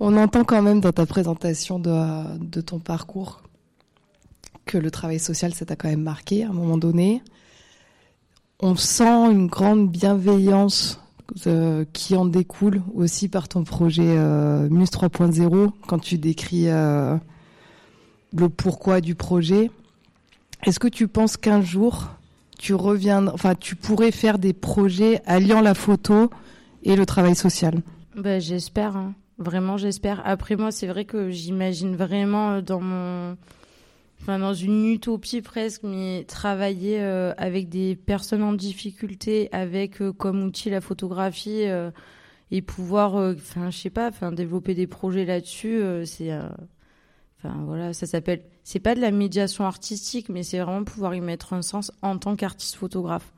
[0.00, 3.42] On entend quand même dans ta présentation de, de ton parcours
[4.64, 7.22] que le travail social, ça t'a quand même marqué à un moment donné.
[8.60, 11.00] On sent une grande bienveillance
[11.46, 17.16] euh, qui en découle aussi par ton projet euh, Muse 3.0 quand tu décris euh,
[18.36, 19.70] le pourquoi du projet.
[20.64, 22.08] Est-ce que tu penses qu'un jour
[22.58, 26.30] tu reviens, enfin tu pourrais faire des projets alliant la photo
[26.82, 27.80] et le travail social
[28.16, 29.14] Bah, j'espère, hein.
[29.38, 30.20] vraiment j'espère.
[30.26, 33.36] Après moi, c'est vrai que j'imagine vraiment euh, dans mon,
[34.20, 40.12] enfin dans une utopie presque, mais travailler euh, avec des personnes en difficulté, avec euh,
[40.12, 41.62] comme outil la photographie
[42.50, 46.32] et pouvoir, enfin je sais pas, enfin développer des projets là-dessus, c'est,
[47.38, 51.20] enfin voilà, ça s'appelle, c'est pas de la médiation artistique, mais c'est vraiment pouvoir y
[51.20, 53.32] mettre un sens en tant qu'artiste photographe.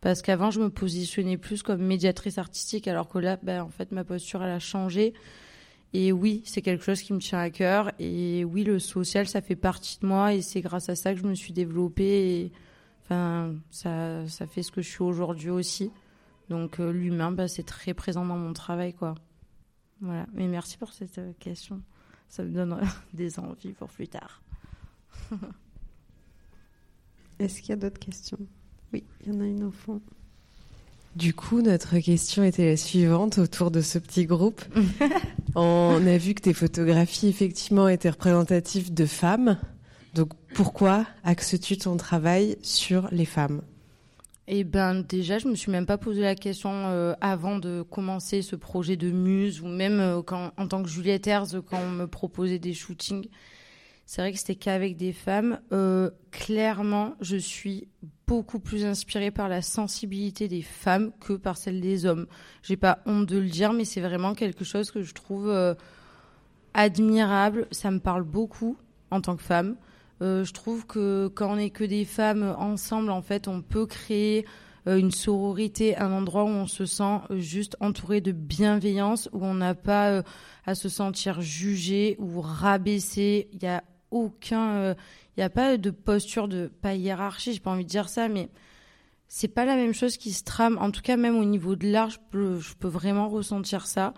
[0.00, 3.90] Parce qu'avant, je me positionnais plus comme médiatrice artistique, alors que là, ben, en fait,
[3.90, 5.12] ma posture, elle a changé.
[5.92, 7.90] Et oui, c'est quelque chose qui me tient à cœur.
[7.98, 10.34] Et oui, le social, ça fait partie de moi.
[10.34, 12.42] Et c'est grâce à ça que je me suis développée.
[12.42, 12.52] Et,
[13.04, 15.90] enfin, ça, ça fait ce que je suis aujourd'hui aussi.
[16.48, 19.14] Donc, euh, l'humain, ben, c'est très présent dans mon travail, quoi.
[20.00, 20.26] Voilà.
[20.32, 21.82] Mais merci pour cette euh, question.
[22.28, 24.42] Ça me donne euh, des envies pour plus tard.
[27.38, 28.38] Est-ce qu'il y a d'autres questions?
[28.92, 30.00] Oui, il y en a une au fond.
[31.16, 34.62] Du coup, notre question était la suivante autour de ce petit groupe.
[35.54, 39.58] On a vu que tes photographies, effectivement, étaient représentatives de femmes.
[40.14, 43.62] Donc, pourquoi axes-tu ton travail sur les femmes?
[44.50, 48.40] Eh ben déjà, je me suis même pas posé la question euh, avant de commencer
[48.40, 50.22] ce projet de muse ou même euh,
[50.56, 53.28] en tant que Juliette Herz, quand on me proposait des shootings.
[54.06, 55.60] C'est vrai que c'était qu'avec des femmes.
[55.72, 57.88] Euh, clairement, je suis
[58.26, 62.26] beaucoup plus inspirée par la sensibilité des femmes que par celle des hommes.
[62.62, 65.76] J'ai pas honte de le dire, mais c'est vraiment quelque chose que je trouve
[66.72, 67.68] admirable.
[67.70, 68.78] Ça me parle beaucoup
[69.10, 69.76] en tant que femme.
[70.20, 73.86] Euh, je trouve que quand on n'est que des femmes ensemble, en fait, on peut
[73.86, 74.46] créer
[74.86, 79.44] euh, une sororité, un endroit où on se sent euh, juste entouré de bienveillance, où
[79.44, 80.22] on n'a pas
[80.66, 83.48] à se sentir jugé ou rabaissé.
[83.52, 84.94] Il y a aucun,
[85.36, 87.52] il y a pas de posture de pas hiérarchie.
[87.52, 88.48] J'ai pas envie de dire ça, mais
[89.28, 90.78] c'est pas la même chose qui se trame.
[90.80, 94.14] En tout cas, même au niveau de l'art, je peux vraiment ressentir ça.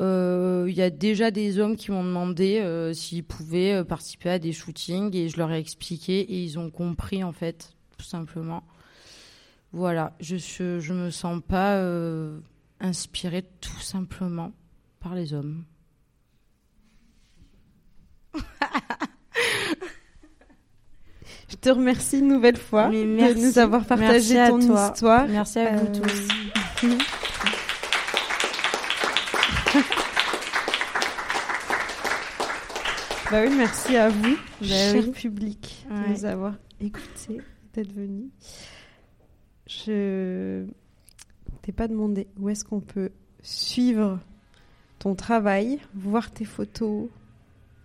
[0.00, 4.30] Euh, Il y a déjà des hommes qui m'ont demandé euh, s'ils pouvaient euh, participer
[4.30, 8.04] à des shootings et je leur ai expliqué et ils ont compris en fait, tout
[8.04, 8.62] simplement.
[9.72, 11.80] Voilà, je je me sens pas
[12.80, 14.52] inspirée tout simplement
[15.00, 15.64] par les hommes.
[21.48, 23.42] Je te remercie une nouvelle fois Mais de merci.
[23.42, 24.90] nous avoir partagé Merci ton toi.
[24.94, 25.28] histoire.
[25.28, 26.00] Merci à vous Euh,
[26.80, 27.08] tous.
[33.30, 35.10] Bah oui, merci à vous, Bah cher oui.
[35.12, 36.08] public, de Ouais.
[36.10, 37.40] nous avoir écoutés,
[37.74, 38.30] d'être venus.
[39.68, 40.66] Je
[41.62, 43.10] t'ai pas demandé où est-ce qu'on peut
[43.42, 44.18] suivre
[44.98, 47.08] ton travail, voir tes photos,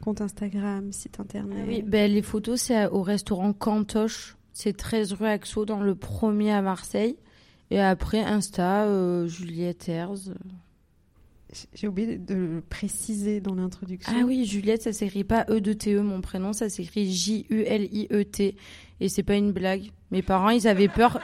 [0.04, 1.58] compte Instagram, site internet.
[1.62, 4.36] Ah oui, ben, les photos, c'est au restaurant Cantoche.
[4.52, 7.18] C'est 13 rue Axo, dans le premier à Marseille.
[7.72, 10.34] Et après, Insta, euh, Juliette Herz.
[11.74, 14.12] J'ai oublié de le préciser dans l'introduction.
[14.16, 18.56] Ah oui, Juliette, ça s'écrit pas E de T-E, mon prénom, ça s'écrit J-U-L-I-E-T.
[19.00, 19.92] Et c'est pas une blague.
[20.12, 21.20] Mes parents, ils avaient peur.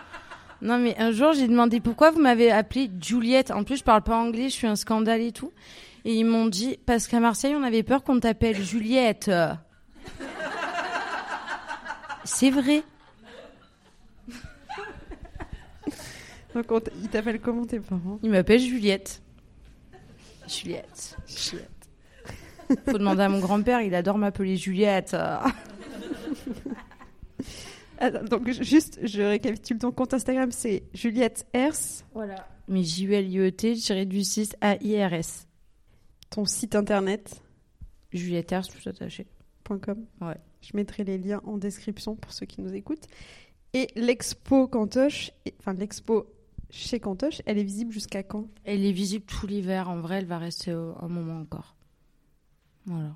[0.61, 3.51] Non, mais un jour, j'ai demandé pourquoi vous m'avez appelé Juliette.
[3.51, 5.51] En plus, je parle pas anglais, je suis un scandale et tout.
[6.05, 9.31] Et ils m'ont dit, parce qu'à Marseille, on avait peur qu'on t'appelle Juliette.
[12.23, 12.83] C'est vrai.
[16.53, 16.65] Donc
[17.01, 18.19] ils t'appellent comment tes parents?
[18.23, 19.21] Ils m'appellent Juliette.
[20.51, 21.17] Juliette.
[21.27, 21.69] Juliette.
[22.85, 25.15] Faut demander à mon grand-père, il adore m'appeler Juliette.
[27.97, 32.03] Attends, donc ju- juste, je récapitule ton compte Instagram, c'est Juliette Hers.
[32.13, 32.47] Voilà.
[32.67, 35.47] Mais J-U-L-I-E-T, tiré du 6 A-I-R-S.
[36.29, 37.41] Ton site internet
[38.11, 39.27] Juliette Hers, tout attaché.
[39.65, 40.05] .com.
[40.19, 40.35] Ouais.
[40.61, 43.07] Je mettrai les liens en description pour ceux qui nous écoutent.
[43.73, 46.25] Et l'expo Cantoche, et- enfin l'expo
[46.71, 48.47] chez Cantoche, elle est visible jusqu'à quand?
[48.63, 49.89] Elle est visible tout l'hiver.
[49.89, 51.75] En vrai, elle va rester euh, un moment encore.
[52.85, 53.15] Voilà.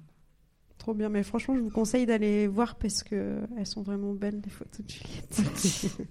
[0.78, 4.42] Trop bien, mais franchement, je vous conseille d'aller voir parce que elles sont vraiment belles
[4.44, 6.02] les photos de Juliette.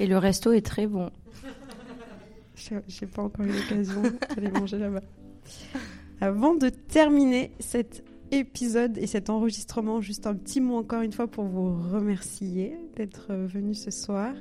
[0.00, 1.10] Et le resto est très bon.
[2.88, 4.02] J'ai pas encore eu l'occasion
[4.34, 5.02] d'aller manger là-bas.
[6.20, 11.26] Avant de terminer cet épisode et cet enregistrement, juste un petit mot encore une fois
[11.26, 14.32] pour vous remercier d'être venu ce soir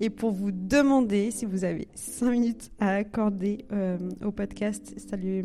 [0.00, 5.16] et pour vous demander si vous avez cinq minutes à accorder euh, au podcast ça
[5.16, 5.44] lui-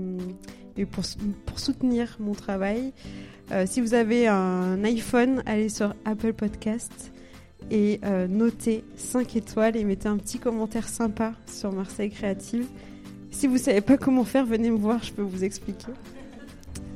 [0.78, 1.04] et pour,
[1.46, 2.94] pour soutenir mon travail.
[3.52, 7.12] Euh, si vous avez un iPhone, allez sur Apple Podcast
[7.70, 12.66] et euh, notez 5 étoiles et mettez un petit commentaire sympa sur Marseille Créative.
[13.32, 15.92] Si vous savez pas comment faire, venez me voir, je peux vous expliquer.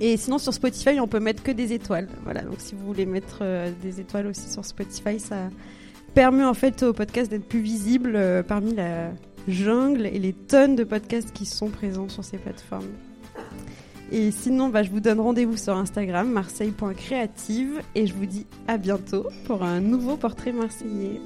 [0.02, 2.08] Et sinon sur Spotify, on peut mettre que des étoiles.
[2.24, 5.50] Voilà, donc si vous voulez mettre euh, des étoiles aussi sur Spotify, ça
[6.14, 9.12] permet en fait au podcast d'être plus visible euh, parmi la
[9.48, 12.88] jungle et les tonnes de podcasts qui sont présents sur ces plateformes.
[14.12, 18.78] Et sinon, bah, je vous donne rendez-vous sur Instagram, marseille.creative, et je vous dis à
[18.78, 21.20] bientôt pour un nouveau portrait marseillais.